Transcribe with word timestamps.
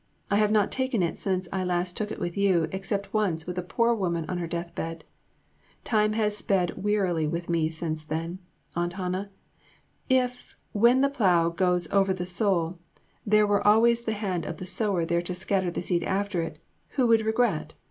I 0.31 0.37
have 0.37 0.51
not 0.51 0.71
taken 0.71 1.03
it 1.03 1.19
since 1.19 1.47
I 1.53 1.63
last 1.63 1.95
took 1.95 2.11
it 2.11 2.17
with 2.19 2.35
you, 2.35 2.67
except 2.71 3.13
once, 3.13 3.45
with 3.45 3.59
a 3.59 3.61
poor 3.61 3.93
woman 3.93 4.25
on 4.27 4.39
her 4.39 4.47
death 4.47 4.73
bed. 4.73 5.03
Time 5.83 6.13
has 6.13 6.35
sped 6.35 6.81
wearily 6.83 7.27
with 7.27 7.51
me 7.51 7.69
since 7.69 8.03
then, 8.03 8.39
Aunt 8.75 8.93
Hannah. 8.93 9.29
If, 10.09 10.55
when 10.71 11.01
the 11.01 11.09
plough 11.11 11.49
goes 11.49 11.87
over 11.93 12.15
the 12.15 12.25
soul, 12.25 12.79
there 13.27 13.45
were 13.45 13.61
always 13.61 14.01
the 14.01 14.13
hand 14.13 14.43
of 14.43 14.57
the 14.57 14.65
Sower 14.65 15.05
there 15.05 15.21
to 15.21 15.35
scatter 15.35 15.69
the 15.69 15.83
seed 15.83 16.01
after 16.01 16.41
it, 16.41 16.57
who 16.95 17.05
would 17.05 17.23
regret? 17.23 17.75